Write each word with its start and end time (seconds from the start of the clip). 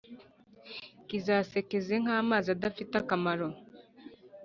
kizaseseke 1.07 1.77
nk’amazi 2.03 2.47
adafite 2.55 2.93
akamaro. 3.01 3.47